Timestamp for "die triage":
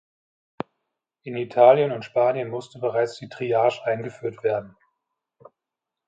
3.19-3.83